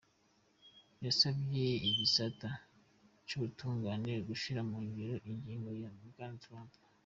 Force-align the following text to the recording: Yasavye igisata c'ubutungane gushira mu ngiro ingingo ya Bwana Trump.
Yasavye 1.05 1.65
igisata 1.89 2.49
c'ubutungane 3.27 4.11
gushira 4.27 4.61
mu 4.69 4.77
ngiro 4.85 5.15
ingingo 5.31 5.69
ya 5.81 5.89
Bwana 6.11 6.37
Trump. 6.43 6.71